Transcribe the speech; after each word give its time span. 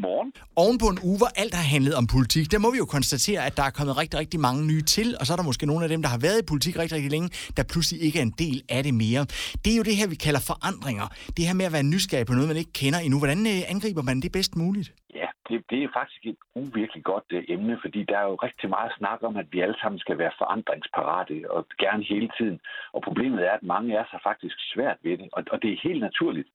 Godmorgen. 0.00 0.32
Oven 0.56 0.78
på 0.82 0.88
en 0.94 0.98
uge, 1.08 1.18
hvor 1.20 1.30
alt 1.42 1.54
har 1.60 1.66
handlet 1.74 1.94
om 2.00 2.04
politik, 2.16 2.44
der 2.52 2.58
må 2.64 2.68
vi 2.74 2.78
jo 2.84 2.88
konstatere, 2.96 3.40
at 3.48 3.54
der 3.58 3.64
er 3.68 3.74
kommet 3.78 3.94
rigtig, 4.02 4.16
rigtig 4.22 4.40
mange 4.46 4.60
nye 4.70 4.84
til, 4.96 5.08
og 5.20 5.24
så 5.26 5.30
er 5.32 5.38
der 5.40 5.46
måske 5.50 5.66
nogle 5.70 5.82
af 5.86 5.90
dem, 5.94 6.00
der 6.04 6.10
har 6.14 6.20
været 6.26 6.38
i 6.42 6.46
politik 6.52 6.74
rigtig, 6.78 6.94
rigtig 6.96 7.12
længe, 7.16 7.28
der 7.56 7.62
pludselig 7.72 7.98
ikke 8.06 8.18
er 8.22 8.26
en 8.30 8.36
del 8.44 8.58
af 8.76 8.80
det 8.86 8.94
mere. 9.04 9.22
Det 9.62 9.70
er 9.72 9.78
jo 9.80 9.84
det 9.90 9.96
her, 10.00 10.08
vi 10.14 10.18
kalder 10.26 10.42
forandringer. 10.52 11.06
Det 11.36 11.42
her 11.48 11.54
med 11.60 11.66
at 11.68 11.74
være 11.76 11.90
nysgerrig 11.94 12.26
på 12.26 12.34
noget, 12.36 12.48
man 12.52 12.62
ikke 12.62 12.76
kender 12.82 13.00
endnu. 13.06 13.18
Hvordan 13.22 13.40
øh, 13.52 13.72
angriber 13.72 14.02
man 14.08 14.16
det 14.24 14.30
bedst 14.38 14.52
muligt? 14.62 14.88
Ja, 15.20 15.28
det, 15.48 15.56
det 15.70 15.78
er 15.82 15.96
faktisk 15.98 16.22
et 16.32 16.40
uvirkelig 16.62 17.04
godt 17.12 17.28
uh, 17.36 17.42
emne, 17.54 17.74
fordi 17.84 18.00
der 18.10 18.16
er 18.18 18.26
jo 18.30 18.36
rigtig 18.46 18.68
meget 18.76 18.92
snak 18.98 19.18
om, 19.28 19.34
at 19.42 19.48
vi 19.52 19.58
alle 19.64 19.78
sammen 19.82 19.98
skal 20.04 20.18
være 20.22 20.38
forandringsparate, 20.42 21.34
og 21.54 21.60
gerne 21.84 22.04
hele 22.12 22.30
tiden. 22.38 22.58
Og 22.94 23.00
problemet 23.08 23.40
er, 23.48 23.52
at 23.58 23.70
mange 23.74 24.00
os 24.02 24.14
har 24.14 24.22
faktisk 24.30 24.56
svært 24.72 24.98
ved 25.04 25.14
det, 25.20 25.28
og, 25.36 25.42
og 25.52 25.62
det 25.62 25.70
er 25.72 25.86
helt 25.88 26.02
naturligt. 26.08 26.48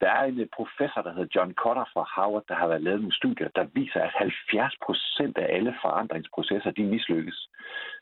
Der 0.00 0.10
er 0.10 0.24
en 0.24 0.40
uh, 0.40 0.46
professor, 0.58 1.00
der 1.02 1.12
hedder 1.12 1.34
John 1.34 1.52
Cotter 1.54 1.86
fra 1.92 2.02
Harvard, 2.14 2.44
der 2.48 2.54
har 2.54 2.68
været 2.68 2.82
lavet 2.82 3.00
nogle 3.00 3.20
studier, 3.20 3.48
der 3.48 3.64
viser, 3.74 4.00
at 4.00 4.12
70 4.14 4.74
procent 4.86 5.38
af 5.38 5.46
alle 5.56 5.74
forandringsprocesser, 5.82 6.70
de 6.70 6.84
mislykkes. 6.94 7.48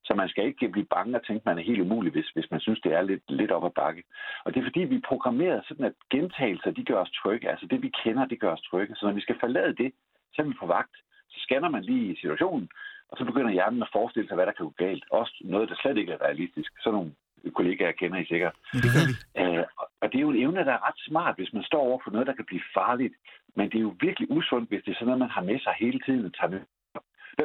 Så 0.04 0.14
man 0.14 0.28
skal 0.28 0.44
ikke 0.46 0.68
blive 0.68 0.92
bange 0.96 1.16
og 1.16 1.26
tænke, 1.26 1.40
at 1.40 1.46
man 1.46 1.58
er 1.58 1.68
helt 1.70 1.80
umulig, 1.80 2.12
hvis, 2.12 2.28
hvis 2.34 2.50
man 2.50 2.60
synes, 2.60 2.80
det 2.80 2.92
er 2.92 3.02
lidt, 3.02 3.22
lidt 3.28 3.50
op 3.50 3.64
ad 3.64 3.70
bakke. 3.70 4.02
Og 4.44 4.54
det 4.54 4.60
er 4.60 4.64
fordi, 4.64 4.80
vi 4.80 4.96
er 4.96 5.08
programmeret 5.08 5.64
sådan, 5.68 5.86
at 5.86 5.94
gentagelser, 6.10 6.70
de 6.70 6.84
gør 6.84 7.00
os 7.04 7.10
trygge. 7.22 7.50
Altså 7.50 7.66
det, 7.66 7.82
vi 7.82 7.90
kender, 8.04 8.24
det 8.24 8.40
gør 8.40 8.52
os 8.52 8.66
trygge. 8.70 8.96
Så 8.96 9.06
når 9.06 9.12
vi 9.12 9.20
skal 9.20 9.40
forlade 9.40 9.74
det, 9.82 9.92
så 10.34 10.42
er 10.42 10.46
vi 10.46 10.54
på 10.60 10.66
vagt. 10.66 10.96
Så 11.32 11.38
scanner 11.40 11.68
man 11.68 11.82
lige 11.82 12.16
situationen, 12.20 12.68
og 13.08 13.18
så 13.18 13.24
begynder 13.24 13.50
hjernen 13.52 13.82
at 13.82 13.92
forestille 13.92 14.28
sig, 14.28 14.34
hvad 14.34 14.46
der 14.46 14.52
kan 14.52 14.66
gå 14.66 14.74
galt. 14.84 15.04
Også 15.10 15.34
noget, 15.44 15.68
der 15.68 15.74
slet 15.74 15.96
ikke 15.96 16.12
er 16.12 16.24
realistisk. 16.26 16.72
Sådan 16.78 16.96
nogle 16.98 17.12
kollegaer 17.54 17.92
kender 17.92 18.18
I 18.18 18.24
sikkert. 18.24 18.54
Det 18.72 18.90
gør 18.94 19.04
vi. 19.08 19.14
Øh, 19.40 19.64
og 19.78 19.86
det 20.10 20.18
er 20.18 20.26
jo 20.26 20.32
en 20.34 20.42
evne, 20.44 20.66
der 20.68 20.74
er 20.74 20.86
ret 20.88 21.00
smart, 21.08 21.34
hvis 21.38 21.52
man 21.56 21.64
står 21.70 21.82
over 21.88 22.00
for 22.04 22.10
noget, 22.10 22.26
der 22.26 22.38
kan 22.38 22.48
blive 22.50 22.64
farligt. 22.78 23.14
Men 23.56 23.64
det 23.70 23.78
er 23.78 23.86
jo 23.88 23.94
virkelig 24.06 24.26
usundt, 24.38 24.68
hvis 24.68 24.82
det 24.84 24.90
er 24.90 24.94
sådan 24.98 25.06
noget, 25.10 25.24
man 25.26 25.36
har 25.36 25.44
med 25.50 25.58
sig 25.60 25.74
hele 25.84 26.00
tiden 26.06 26.24
og 26.28 26.34
tager 26.34 26.52
med. 26.54 26.62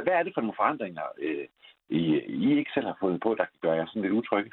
Hvad 0.06 0.16
er 0.20 0.24
det 0.24 0.34
for 0.34 0.42
nogle 0.42 0.60
forandringer, 0.62 1.06
øh, 1.26 1.46
I, 1.90 2.02
I 2.44 2.58
ikke 2.60 2.72
selv 2.74 2.88
har 2.92 2.98
fået 3.04 3.20
på, 3.26 3.30
der 3.40 3.46
kan 3.52 3.60
gøre 3.62 3.78
jer 3.80 3.88
sådan 3.88 4.02
lidt 4.02 4.20
utrygge? 4.20 4.52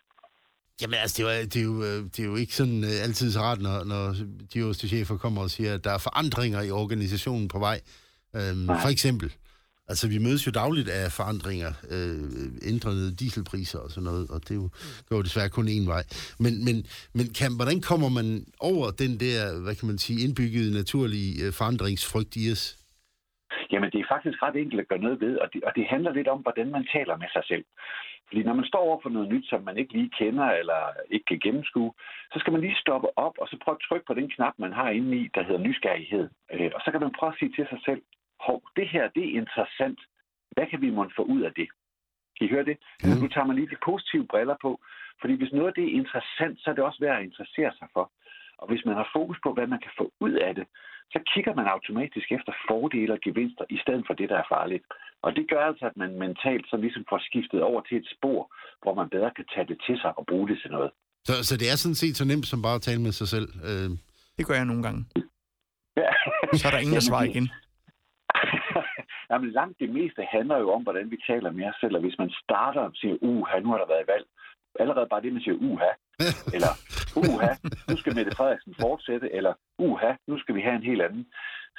Jamen 0.81 0.99
altså, 1.03 1.15
det 1.17 1.25
er, 1.25 1.37
jo, 1.39 1.45
det, 1.53 1.61
er 1.65 1.69
jo, 1.71 1.77
øh, 1.89 2.01
det 2.13 2.21
er 2.25 2.29
jo 2.33 2.37
ikke 2.43 2.55
sådan 2.61 2.81
uh, 2.91 3.05
altid 3.07 3.29
så 3.33 3.41
rart, 3.41 3.61
når, 3.67 3.77
når 3.93 4.05
de 4.53 4.59
øverste 4.65 4.89
chefer 4.89 5.17
kommer 5.25 5.41
og 5.43 5.51
siger, 5.51 5.75
at 5.75 5.85
der 5.85 5.93
er 5.95 6.03
forandringer 6.09 6.61
i 6.63 6.71
organisationen 6.71 7.49
på 7.49 7.59
vej. 7.59 7.79
Øhm, 8.37 8.67
for 8.85 8.91
eksempel, 8.95 9.29
altså 9.91 10.05
vi 10.13 10.19
mødes 10.27 10.47
jo 10.47 10.53
dagligt 10.63 10.89
af 10.99 11.05
forandringer, 11.19 11.73
øh, 11.95 12.71
ændrede 12.73 13.07
dieselpriser 13.21 13.81
og 13.85 13.91
sådan 13.91 14.09
noget, 14.11 14.25
og 14.35 14.39
det 14.45 14.51
er 14.51 14.61
jo, 14.63 14.69
går 15.09 15.17
jo 15.17 15.27
desværre 15.29 15.55
kun 15.59 15.69
én 15.77 15.87
vej. 15.95 16.03
Men, 16.45 16.53
men, 16.67 16.77
men 17.17 17.27
kan, 17.39 17.51
hvordan 17.59 17.79
kommer 17.91 18.09
man 18.19 18.29
over 18.71 18.87
den 19.03 19.13
der, 19.25 19.39
hvad 19.65 19.75
kan 19.79 19.89
man 19.91 19.99
sige, 20.05 20.23
indbyggede 20.25 20.71
naturlige 20.81 21.31
øh, 21.45 21.51
forandringsfrygt 21.59 22.35
i 22.43 22.45
os? 22.55 22.65
Jamen, 23.73 23.91
det 23.93 24.01
er 24.01 24.13
faktisk 24.15 24.39
ret 24.45 24.57
enkelt 24.57 24.81
at 24.81 24.89
gøre 24.91 25.05
noget 25.07 25.21
ved, 25.25 25.35
og 25.43 25.49
det, 25.53 25.61
og 25.69 25.73
det 25.77 25.85
handler 25.95 26.13
lidt 26.13 26.29
om, 26.35 26.41
hvordan 26.45 26.69
man 26.77 26.85
taler 26.95 27.17
med 27.23 27.29
sig 27.37 27.45
selv. 27.51 27.65
Fordi 28.29 28.43
når 28.43 28.55
man 28.61 28.71
står 28.71 28.83
over 28.89 28.99
for 29.03 29.11
noget 29.11 29.29
nyt, 29.33 29.47
som 29.49 29.61
man 29.69 29.79
ikke 29.79 29.93
lige 29.99 30.15
kender 30.19 30.49
eller 30.61 30.81
ikke 31.15 31.27
kan 31.31 31.41
gennemskue, 31.45 31.93
så 32.33 32.37
skal 32.39 32.53
man 32.53 32.61
lige 32.61 32.83
stoppe 32.85 33.09
op 33.27 33.35
og 33.41 33.47
så 33.49 33.57
prøve 33.63 33.77
at 33.79 33.85
trykke 33.89 34.07
på 34.07 34.15
den 34.21 34.29
knap, 34.35 34.55
man 34.59 34.73
har 34.73 34.89
inde 34.99 35.13
i, 35.21 35.23
der 35.35 35.43
hedder 35.47 35.67
nysgerrighed. 35.67 36.27
Øh, 36.55 36.71
Og 36.77 36.81
så 36.85 36.89
kan 36.91 37.01
man 37.01 37.17
prøve 37.19 37.33
at 37.33 37.39
sige 37.39 37.53
til 37.57 37.67
sig 37.73 37.81
selv, 37.89 38.03
det 38.79 38.87
her, 38.95 39.05
det 39.17 39.25
er 39.27 39.39
interessant. 39.43 39.99
Hvad 40.55 40.67
kan 40.71 40.81
vi 40.85 40.91
måtte 40.99 41.13
få 41.19 41.23
ud 41.35 41.43
af 41.49 41.53
det? 41.59 41.69
Kan 42.35 42.47
I 42.47 42.51
høre 42.55 42.69
det? 42.71 42.77
Mm. 43.05 43.19
Nu 43.23 43.27
tager 43.29 43.47
man 43.49 43.57
lige 43.57 43.73
de 43.75 43.85
positive 43.91 44.27
briller 44.33 44.57
på, 44.67 44.71
fordi 45.21 45.35
hvis 45.39 45.53
noget 45.53 45.71
af 45.71 45.75
det 45.79 45.85
er 45.87 45.99
interessant, 46.01 46.57
så 46.61 46.67
er 46.71 46.75
det 46.75 46.85
også 46.85 47.01
værd 47.05 47.19
at 47.19 47.27
interessere 47.31 47.73
sig 47.79 47.89
for. 47.97 48.05
Og 48.61 48.67
hvis 48.71 48.85
man 48.89 48.97
har 49.01 49.09
fokus 49.17 49.39
på, 49.45 49.49
hvad 49.57 49.67
man 49.67 49.81
kan 49.85 49.93
få 50.01 50.05
ud 50.27 50.35
af 50.49 50.53
det, 50.59 50.67
så 51.13 51.19
kigger 51.33 51.55
man 51.59 51.67
automatisk 51.75 52.29
efter 52.37 52.53
fordele 52.69 53.13
og 53.17 53.21
gevinster, 53.27 53.65
i 53.77 53.79
stedet 53.85 54.05
for 54.07 54.15
det, 54.15 54.29
der 54.33 54.39
er 54.39 54.51
farligt. 54.57 54.85
Og 55.25 55.31
det 55.37 55.45
gør 55.51 55.63
altså, 55.71 55.85
at 55.91 55.97
man 56.03 56.19
mentalt 56.25 56.67
så 56.71 56.77
ligesom 56.77 57.05
får 57.11 57.21
skiftet 57.29 57.61
over 57.63 57.81
til 57.89 57.97
et 58.03 58.09
spor, 58.17 58.41
hvor 58.83 58.95
man 59.01 59.09
bedre 59.15 59.31
kan 59.39 59.47
tage 59.55 59.67
det 59.71 59.79
til 59.87 59.97
sig 60.03 60.13
og 60.19 60.27
bruge 60.31 60.49
det 60.49 60.59
til 60.63 60.71
noget. 60.71 60.91
Så, 61.29 61.35
så 61.49 61.55
det 61.61 61.67
er 61.73 61.77
sådan 61.77 62.01
set 62.03 62.17
så 62.17 62.25
nemt 62.25 62.47
som 62.47 62.63
bare 62.63 62.75
at 62.75 62.83
tale 62.89 63.03
med 63.07 63.13
sig 63.13 63.29
selv. 63.35 63.49
Øh, 63.69 63.91
Det 64.39 64.47
gør 64.47 64.55
jeg 64.55 64.65
nogle 64.65 64.83
gange. 64.83 65.01
Ja. 65.97 66.11
Så 66.61 66.65
er 66.69 66.73
der 66.73 66.79
ingen, 66.85 66.95
der 66.95 67.01
svarer 67.11 67.25
igen. 67.33 67.49
Jamen, 69.31 69.51
langt 69.51 69.81
det 69.81 69.91
meste 69.91 70.23
handler 70.23 70.59
jo 70.59 70.71
om, 70.71 70.83
hvordan 70.83 71.11
vi 71.11 71.19
taler 71.27 71.51
med 71.51 71.67
os 71.69 71.77
selv. 71.81 71.95
Og 71.95 72.01
hvis 72.01 72.19
man 72.19 72.31
starter 72.43 72.81
og 72.81 72.93
siger, 72.95 73.17
uha, 73.23 73.59
nu 73.61 73.69
har 73.71 73.79
der 73.79 73.87
været 73.87 74.09
valg. 74.09 74.27
Allerede 74.81 75.07
bare 75.11 75.23
det, 75.23 75.33
man 75.33 75.43
siger, 75.43 75.59
uha. 75.69 75.93
Eller, 76.57 76.73
uha, 77.17 77.53
nu 77.89 77.97
skal 77.97 78.15
Mette 78.15 78.37
Frederiksen 78.37 78.75
fortsætte. 78.81 79.33
Eller, 79.33 79.55
uha, 79.79 80.13
nu 80.27 80.39
skal 80.39 80.55
vi 80.55 80.61
have 80.61 80.77
en 80.77 80.89
helt 80.91 81.03
anden. 81.03 81.27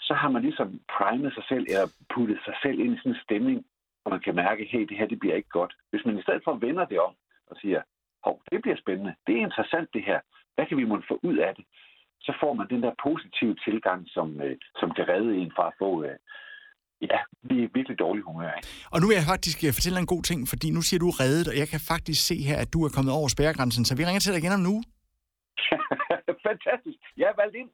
Så 0.08 0.14
har 0.14 0.30
man 0.30 0.42
ligesom 0.42 0.80
primet 0.98 1.34
sig 1.34 1.44
selv, 1.50 1.66
eller 1.70 1.88
puttet 2.14 2.40
sig 2.46 2.56
selv 2.64 2.80
ind 2.80 2.94
i 2.94 2.98
sådan 2.98 3.12
en 3.12 3.24
stemning, 3.24 3.66
hvor 4.02 4.12
man 4.12 4.20
kan 4.20 4.36
mærke, 4.36 4.66
hey, 4.72 4.84
det 4.90 4.98
her, 4.98 5.08
det 5.08 5.20
bliver 5.20 5.36
ikke 5.36 5.50
godt. 5.60 5.74
Hvis 5.90 6.06
man 6.06 6.20
i 6.20 6.22
stedet 6.22 6.42
for 6.44 6.54
vender 6.54 6.86
det 6.86 7.00
om 7.00 7.14
og 7.48 7.56
siger, 7.62 7.82
hov, 8.26 8.42
det 8.52 8.62
bliver 8.62 8.78
spændende. 8.84 9.16
Det 9.28 9.36
er 9.36 9.46
interessant, 9.48 9.90
det 9.94 10.04
her. 10.04 10.20
Hvad 10.56 10.66
kan 10.66 10.78
vi 10.78 10.84
måtte 10.92 11.08
få 11.08 11.20
ud 11.24 11.38
af 11.38 11.56
det? 11.56 11.66
Så 12.22 12.32
får 12.42 12.54
man 12.54 12.68
den 12.70 12.84
der 12.84 12.94
positive 13.04 13.56
tilgang, 13.66 14.02
som, 14.16 14.42
øh, 14.42 14.58
som 14.80 14.92
kan 14.92 15.10
redde 15.10 15.38
en 15.38 15.52
fra 15.56 15.68
at 15.68 15.74
få 15.80 16.04
øh, 16.04 16.18
ja, 17.02 17.20
vi 17.50 17.64
er 17.64 17.70
virkelig 17.74 18.00
dårlig 18.00 18.24
humør. 18.24 18.52
Ikke? 18.58 18.68
Og 18.94 18.98
nu 19.02 19.08
vil 19.08 19.16
jeg 19.16 19.28
faktisk 19.34 19.58
øh, 19.64 19.74
fortælle 19.74 19.96
dig 19.96 20.02
en 20.02 20.14
god 20.16 20.24
ting, 20.30 20.40
fordi 20.52 20.68
nu 20.78 20.82
siger 20.82 21.00
du 21.00 21.10
reddet, 21.10 21.48
og 21.52 21.56
jeg 21.62 21.68
kan 21.68 21.82
faktisk 21.92 22.22
se 22.30 22.36
her, 22.50 22.58
at 22.64 22.74
du 22.74 22.80
er 22.86 22.90
kommet 22.96 23.14
over 23.14 23.28
spærregrænsen, 23.28 23.86
så 23.86 23.96
vi 23.98 24.06
ringer 24.06 24.20
til 24.20 24.32
dig 24.32 24.40
igen 24.44 24.58
om 24.60 24.64
nu. 24.70 24.76
Fantastisk. 26.48 27.00
Jeg 27.18 27.28
er 27.34 27.38
valgt 27.42 27.56
ind. 27.62 27.70